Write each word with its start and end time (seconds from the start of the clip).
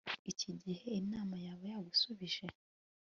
iki 0.31 0.49
gihe 0.61 0.87
imana 1.01 1.35
yaba 1.45 1.63
yagusubije 1.73 2.45